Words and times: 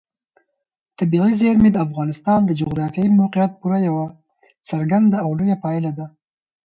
طبیعي 0.97 1.33
زیرمې 1.41 1.69
د 1.73 1.77
افغانستان 1.85 2.39
د 2.45 2.51
جغرافیایي 2.61 3.09
موقیعت 3.21 3.51
پوره 3.61 3.79
یوه 3.87 4.05
څرګنده 4.69 5.17
او 5.25 5.29
لویه 5.37 5.57
پایله 5.63 5.91
ده. 5.97 6.05